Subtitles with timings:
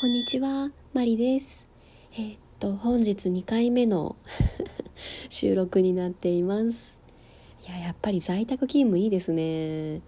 [0.00, 1.66] こんにちは、マリです。
[2.12, 4.14] えーっと本日2回目の
[5.28, 6.96] 収録になっています。
[7.66, 10.00] いややっぱり在宅勤務いいですね。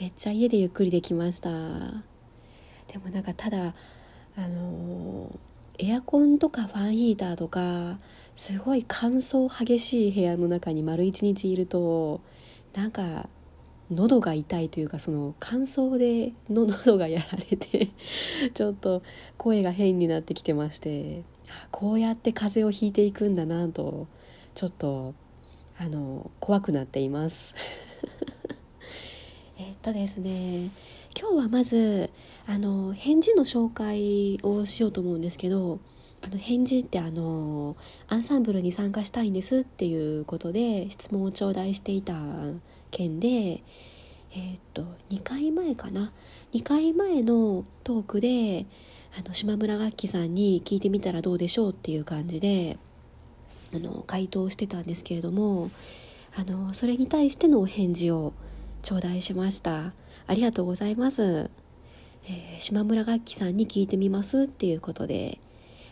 [0.00, 1.50] めっちゃ家でゆっくりできました。
[1.50, 3.74] でもなんかただ
[4.34, 5.38] あのー
[5.76, 7.98] エアコンとかファンヒーターとか
[8.36, 12.22] すごい乾燥激しい部屋の中に丸一日いると
[12.72, 13.28] なんか
[13.90, 17.90] 喉が痛いというかその乾燥での喉がやられて
[18.54, 19.02] ちょっと
[19.36, 21.22] 声が変になってきてまして
[21.70, 24.06] こうやって風邪をひいていくんだなと
[24.54, 25.14] ちょっと
[25.78, 27.54] あの怖くなっています。
[29.58, 30.70] えっとですね
[31.18, 32.10] 今日はまず
[32.46, 35.78] あの返事の紹介をしようと思うんですけど
[36.22, 37.76] あの返事ってあの
[38.08, 42.16] アンサンブルに参加したいんですっていうことで質問を頂戴していた
[42.94, 46.12] 件でえーっと2回前かな
[46.52, 48.66] ？2回前のトークで
[49.18, 52.78] あの島村楽器さんに聞いてみたらどうでしょうっていう感じで
[53.74, 55.70] あの回答してたんですけれども
[56.36, 58.32] あのそれに対してのお返事を
[58.82, 59.92] 頂戴しました。
[60.26, 61.50] ありがとうございます、
[62.26, 65.38] えー島村楽器さんに聞いてみますっていうことで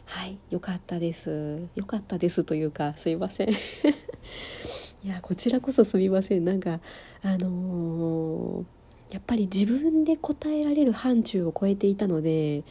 [0.05, 1.69] はいよかったです。
[1.75, 3.50] よかったですというかすいません。
[5.05, 6.45] いやこちらこそすみません。
[6.45, 6.81] なんか
[7.22, 8.64] あのー
[9.12, 12.64] やっぱり自分で答えられる範疇を超えていたので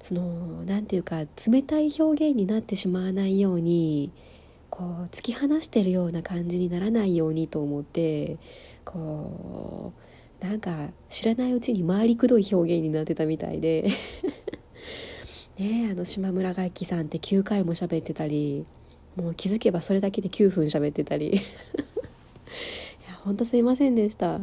[0.00, 4.12] そのなんていうか冷たい表現になってしまわないように
[4.70, 8.38] こう突き放してるような感じにならないようにと思って
[8.84, 9.92] こ
[10.40, 13.88] うなんか知らないうちに回りくどい表現になってたみたいで。
[15.58, 18.64] ねあの島村楽器さんって9回も喋ってたり
[19.16, 21.40] もう気づけばそれだけで9分喋ってたり いや
[23.24, 24.36] ほんとすいませんでした。
[24.36, 24.40] あ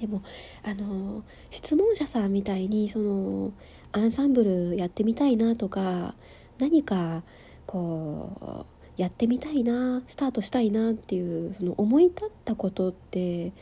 [0.00, 0.22] でも
[0.64, 3.52] あの質問者さんみたいにその
[3.92, 6.14] アンサンブルやってみたいなとか
[6.58, 7.22] 何か
[7.66, 8.66] こ
[8.98, 13.52] うやってみたいなスタートしたいなっていうその思い立ったことって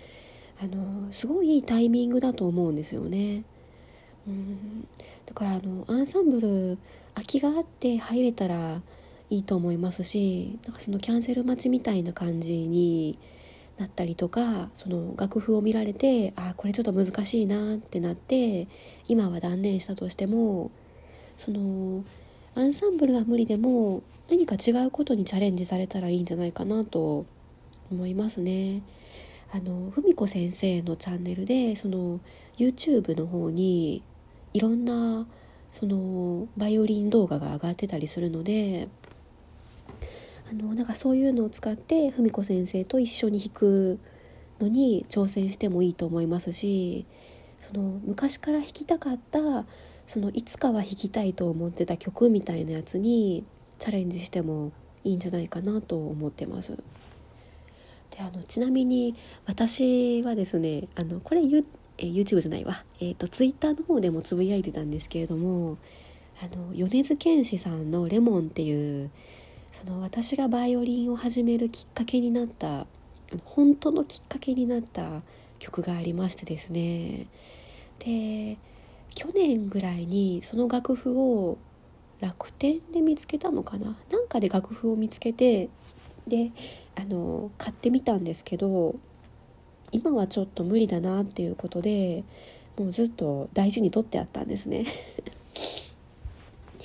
[0.63, 3.45] あのすごいいいタイミングだと思うんですよね。
[4.27, 4.87] うん、
[5.27, 6.79] だからあのアンサンブル
[7.15, 8.83] 空きがあって入れたら
[9.31, 13.19] いいと思いますしなんかそのキャンセル待ちみたいな感じに
[13.79, 18.69] なったりとかその楽譜を見られてあこれちょっと難しいなってなって
[19.09, 20.71] 今は断念したとしても
[21.37, 22.05] その
[22.55, 27.27] アンサンブルは無理でも何か違うことにチャレンジされたらいいんじゃないかなと
[27.91, 28.83] 思いますね。
[29.53, 32.19] あの文子先生のチャンネルでその
[32.59, 34.03] YouTube の方に
[34.57, 35.27] いろんな
[35.71, 38.89] そのバイオリン動画が上がってたりするので
[40.51, 43.99] あのなんかそういうのを使って文子先生と一緒に弾く
[44.59, 47.05] のに挑戦してもいいと思いますし
[47.61, 49.67] その昔から弾きたかった
[50.07, 53.45] そのいつかは弾きたいと思ってた曲みたいなやつに
[53.79, 54.73] チャレンジしても
[55.05, 56.79] いいんじゃないかなと思ってます。
[58.11, 61.43] であのちなみに私はですねあのこれ
[61.99, 65.79] え YouTube じゃないわ、えー、と Twitter の方でもつぶやいてたんですけれども
[66.43, 69.11] あの米津玄師さんの「レモン」っていう
[69.73, 72.87] その私がバイオリンを始めるきっかけになった
[73.45, 75.23] 本当のきっかけになった
[75.59, 77.27] 曲がありましてですね。
[77.99, 78.59] で
[79.15, 81.57] 去年ぐらいにその楽譜を
[82.21, 83.97] 楽天で見つけたのかな？
[84.11, 85.71] なんかで楽譜を見つけて
[86.27, 86.53] で
[86.95, 88.95] あの買ってみたんですけど
[89.93, 92.25] 今はちょっと無理だなっていうことで
[92.77, 94.85] もうずっと大事に取ってあったんですね。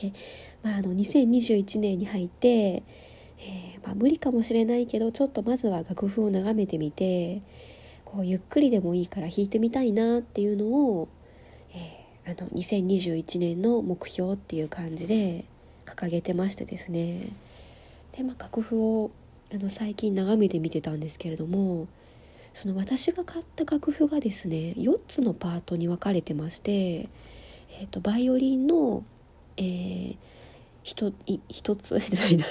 [0.01, 0.13] で、
[0.63, 7.41] まあ、あの2021年に入って、えーまあ、無理かもしれないけどちょっとまずは楽譜を眺めてみて
[8.05, 11.07] こうゆっくりでもいいから弾いてみたいなっていうのを、
[11.73, 15.45] えーあの2021年の目標っていう感じで
[15.85, 17.29] 掲げてましてですね
[18.15, 19.11] で、まあ、楽譜を
[19.53, 21.87] あの最近眺めてみてたんですけれども
[22.53, 29.03] その私が買った楽譜がですね4つのパートに分かれてまして、えー、とバイオリンの、
[29.57, 30.17] えー、
[30.83, 32.45] 一い一つ じゃないな。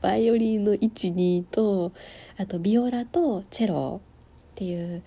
[0.00, 1.92] バイオリンの12と
[2.36, 4.00] あとビオラとチェロ
[4.52, 5.02] っていう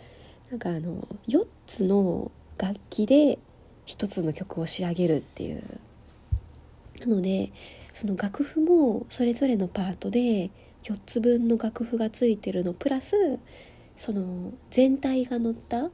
[0.52, 3.40] なんかあの4つの楽器で
[3.88, 5.64] 1つの曲を仕上げるっていう。
[7.00, 7.52] なので
[7.94, 10.52] その楽譜もそれぞれのパートで
[10.84, 13.40] 4つ分の楽譜がついてるのプラス
[14.00, 15.90] その全体が載った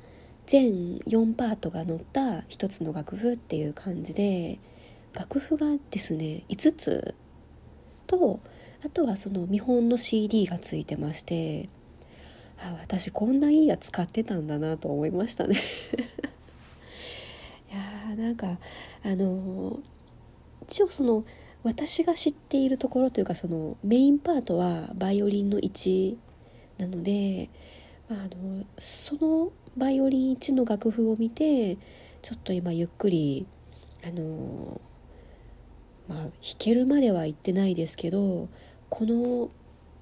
[0.45, 4.59] 全4パートが載った1つの楽譜っていう感じで
[5.13, 7.15] 楽譜がですね5つ
[8.05, 8.39] と
[8.85, 11.67] あとはその見本の CD がついてまして
[12.59, 15.55] あ私こんないいやつ買ってたんだなと思いましたね。
[17.71, 18.59] いやーなんか
[19.03, 19.79] あの
[20.69, 21.25] 一応その
[21.63, 26.17] 私が知っているところというかそのメインパートはバイオリンの1
[26.77, 27.49] なので、
[28.09, 31.77] あ、のそのバイオリン1の楽譜を見て
[32.21, 33.47] ちょっと今ゆっくり
[34.05, 34.79] あの
[36.07, 38.47] まあ弾けるまでは行ってないですけど
[38.89, 39.49] この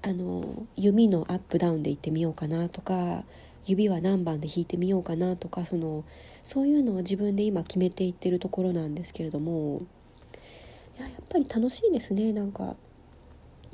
[0.02, 3.24] あの弓のアップダウンで行ってみようかなとか
[3.64, 6.04] 指は何番で弾いてみようかなとかその
[6.42, 9.80] そういうのを自分で今決めていってるところなんですけれども
[10.98, 12.32] いややっぱり楽しいですね。
[12.32, 12.76] なんか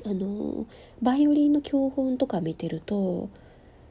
[0.06, 0.67] あの
[1.03, 3.29] バイオリンの教本とか見てると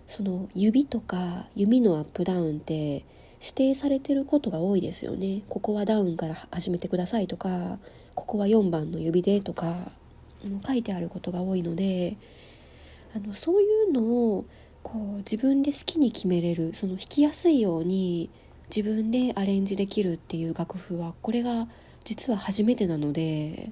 [0.09, 3.05] その指とか弓のアップダウンって
[3.39, 5.43] 指定されてることが多いですよね。
[5.47, 7.77] ここはダウンから始めてくださいとか
[8.15, 9.75] ここは4番の指でとか
[10.65, 12.17] 書いてあることが多いので
[13.15, 14.45] あのそういうのを
[14.81, 18.31] こう自分で好きに決めれるその弾きやすいように
[18.75, 21.67] 自分でアレンジできるっていう楽譜はこれが
[22.03, 23.71] 実は初めてなので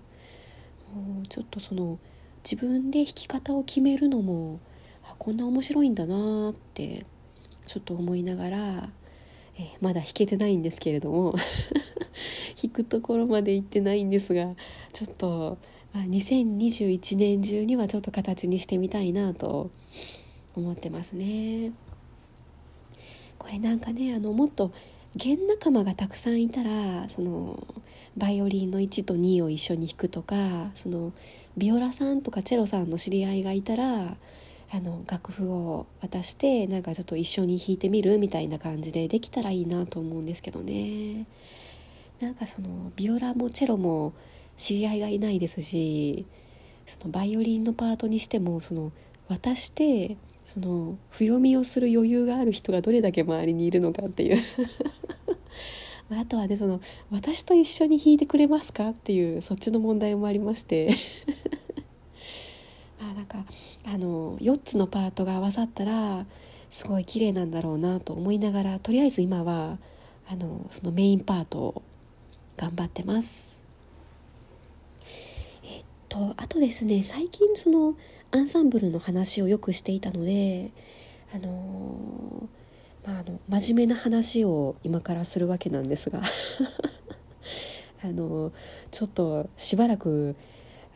[0.94, 1.98] もうちょっとその
[2.44, 4.60] 自分で弾き方を決めるのも
[5.18, 7.06] こんな面白いんだなって
[7.66, 8.90] ちょっと思いながら、
[9.58, 11.36] えー、まだ弾けてないんですけれども
[12.62, 14.56] 弾くところまで行ってないんですが
[14.94, 15.58] ちょっと、
[15.94, 19.72] まあ、2021年中にはちょっと形にしてみたいなと
[20.56, 21.72] 思ってますね。
[23.38, 24.72] これなんかねあのもっと
[25.16, 27.66] 弦仲間がたくさんいたらその
[28.18, 31.14] バイオリンの1と2を一緒に弾くとかその
[31.56, 34.18] ビオラさんとかチェロさんの知り合いがいたら
[34.70, 41.26] あの楽譜を渡してなんかちょっと一緒に弾いてみるみたいな感じでできたらいいなと思うんですけどね。
[42.20, 44.14] なんかそのビオラもチェロも
[44.58, 46.26] 知り合いがいないですし
[46.88, 48.92] そのバイオリンのパートにしてもその
[49.28, 54.38] 渡してその不読みをする余裕がある人がどれだけ周りにいるのかっていう。
[56.10, 56.80] あとはねその
[57.12, 60.90] 私と一緒に弾いてくれますかっていうそっちの問題もありまして。
[63.18, 63.40] なんか
[63.84, 66.28] あの4つのパートが合わさったら
[66.70, 69.80] すごい綺麗なんだろうなと思いながらとりあえず今は
[70.30, 71.82] あのそのメインパートを
[72.58, 73.58] 頑張ってます。
[75.64, 77.96] えっとあとですね最近その
[78.30, 80.72] アンサンブルの話をよくしていたので
[81.34, 82.48] あの
[83.04, 86.22] ま、あの真面目な話を今からするわけなんですが
[88.04, 88.52] あの
[88.92, 90.36] ちょっとしばらく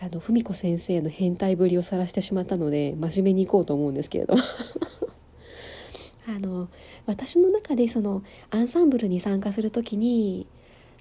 [0.03, 4.33] あの文子先生の変態ぶりを晒してしまったので真面目にいこうと思うんですけれど
[6.27, 6.69] あの
[7.05, 10.47] 私の中でそのアンサンブルに参加する時に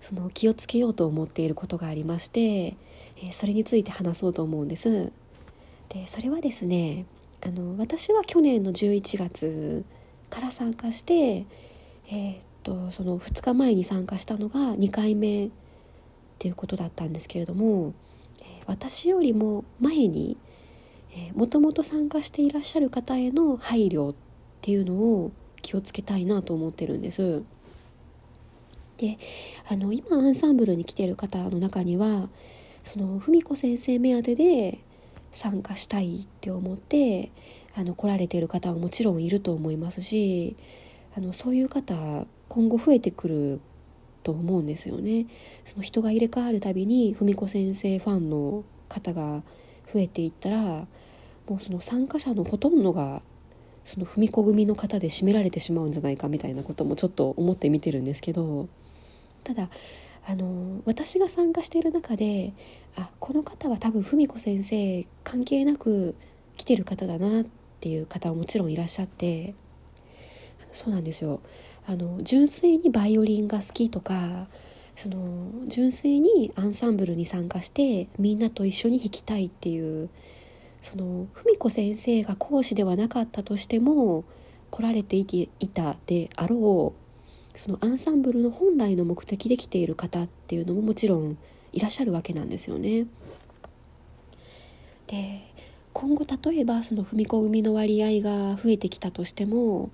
[0.00, 2.75] その気をつけようと思っていることがありまして、
[3.23, 5.12] えそれについて話そうと思うんです。
[5.91, 7.05] でそれはですね
[7.43, 9.85] あの私は去年の11月
[10.31, 11.44] から参加して、
[12.08, 15.50] えー、っとその2日前に参加したのが2回目っ
[16.38, 17.93] ていうことだったんですけれども、
[18.67, 20.37] 私よりも前に
[21.35, 24.15] もともと参加していらっしゃる方への配慮っ
[24.63, 25.33] ていうのを
[25.63, 27.43] 気をつけたいなと思ってるんです。
[28.99, 29.19] で
[29.69, 32.29] あの今アンサンブルに来てる方の中には
[32.85, 34.79] その文子先生目当てで
[35.33, 37.31] 参加したいって思って
[37.75, 40.57] あの来られている方はもちろんいると思いますし
[41.17, 43.61] あのそういう方今後増えてくる
[44.23, 45.27] と思うんですよね。
[45.65, 49.43] その人が入れ替わるたびに文子先生ファンの方が
[49.93, 50.87] 増えていったら
[51.49, 53.23] もうその参加者のほとんどが
[53.85, 58.69] その文子組の方で占められてしまうんじゃないかみたいなこともちょっと思って見てるんですけど
[59.43, 59.69] ただ
[60.27, 62.53] あの私が参加している中で
[62.97, 66.15] あこの方は多分文子先生関係なく
[66.57, 67.45] 来てる方だなっ
[67.81, 69.55] ていう方はもちろんいらっしゃって
[70.73, 71.41] そうなんですよ
[71.87, 74.47] あの純粋にバイオリンが好きとか
[74.97, 80.11] その純粋にアンサンブルに参加してみんなと一緒に弾きたいっていう
[80.83, 84.25] その文子先生が講師ではなかったとしても
[84.71, 86.95] 来られていていたであろ
[87.55, 91.37] うそのアンサンブルの本来の目的で来ている方っていうのももちろん
[91.73, 93.07] いらっしゃるわけなんですよね。
[95.07, 95.41] で
[95.93, 99.91] 今後例えばその踏み込みの割合が増えてきたとしても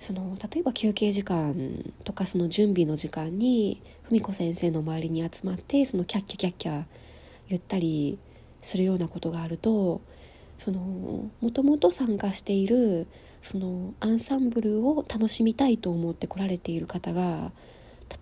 [0.00, 6.84] その例えば休憩時間とかその準備の時間に文子先生の周りに集まってそのキャッキャキャッキャ
[7.48, 8.18] 言ったり
[8.62, 10.00] するようなことがあると
[10.58, 13.06] そのもともと参加している
[13.42, 17.52] そのアンサンブルを楽しみたいと思って来られている方が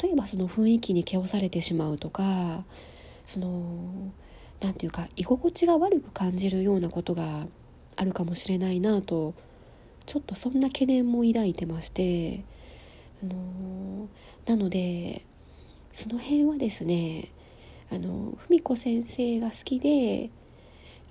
[0.03, 2.65] 例えばその雰囲気に気をされてしまうとか
[3.27, 4.13] その
[4.61, 7.47] 何て言うか居心地が悪く感じるようなことが
[7.97, 9.35] あるかもしれないなと
[10.07, 12.45] ちょっとそんな懸念も抱いてまして、
[13.23, 14.09] あの
[14.47, 15.25] なので
[15.93, 17.31] その辺はですね
[17.91, 20.31] あの文子先生が好きで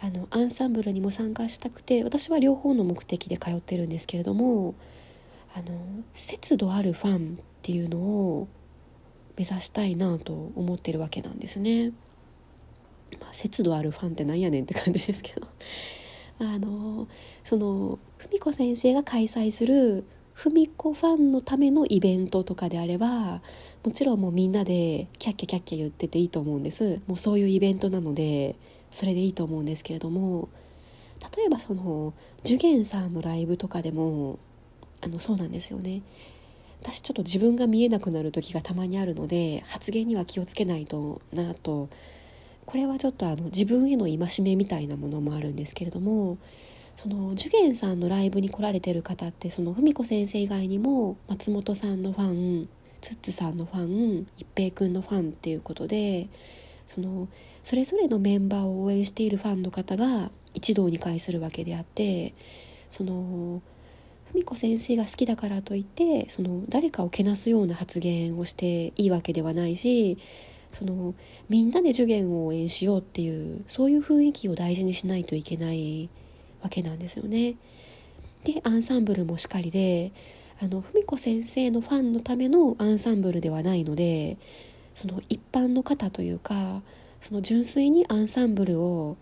[0.02, 4.76] あのアンサンブルにも参加したくて私は両方の目的で通ってるんですけれども
[5.56, 5.80] あの
[6.14, 8.48] 節度あるファンっていうのを
[9.38, 11.92] 目指したいなと思ってるわけなんですね。
[13.20, 15.48] まあ、節度あるファンってなんやねんって感じですけど
[16.40, 17.08] あの
[17.44, 23.42] その文子先生が開催する文子ファンのためのイベントとかであれば
[23.84, 27.02] もちろんもうみんなでキャッキャキャッキャ言ってていいと思うんです。
[27.08, 28.56] もうそういうイベントなので
[28.90, 30.50] それでいいと思うんですけれども
[31.36, 34.40] 例えばその受験さんのライブとかでも
[35.02, 36.02] あのそうなんですよね。
[36.82, 41.88] 私ちょっと自分が見えなくなる時がたまにあるので発言には気をつけないとなと
[42.66, 46.38] これはちょっとあの自分への戒めみたいなものもあるんですけれども
[46.96, 52.70] その受験さんのライブに来られてる方ってその文子先生以外にも松本さんのファン
[53.02, 56.30] ツッツさんのファン一平君のファンっていうことで
[56.88, 57.28] その
[57.64, 62.34] それぞれのメンバーを応援しているファンの方が一堂に会するわけであって
[62.90, 63.62] その
[64.34, 70.18] 文子先生が好きだからといってその誰かをけなすような発言をしていいわけではないし
[70.74, 71.14] その
[71.50, 76.10] みんなで受験を応援しようっていうそういう雰囲気を大事にしないといけない
[76.64, 77.56] わけなんですよね。
[78.44, 80.12] でアンサンブルもしかりで
[80.60, 84.38] あの文子先生のファンのためのアンサンブルではないので
[84.96, 86.82] その一般の方というか
[87.22, 89.16] その純粋にアンサンブルを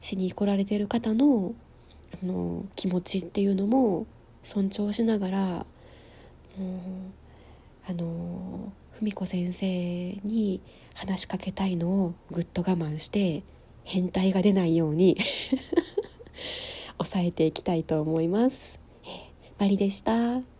[0.00, 1.54] しに来られている方の
[2.22, 4.06] あの気持ちっていうのも
[4.42, 5.64] 尊重しながらも
[6.58, 10.60] うあの文子先生に
[10.94, 13.42] 話しかけたいのをぐっと我慢して
[13.84, 15.16] 変態が出ないように
[16.98, 18.80] 抑えていきたいと思います。
[19.58, 20.57] マリでした。